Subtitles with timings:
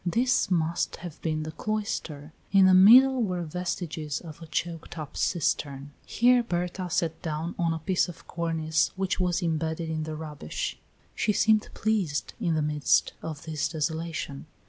[0.03, 5.15] This must have been the cloister, in the middle were vestiges of a choked up
[5.15, 5.91] cistern.
[6.07, 10.79] Here Berta sat down on a piece of cornice which was imbedded in the rubbish.
[11.13, 14.47] She seemed pleased in the midst of this desolation.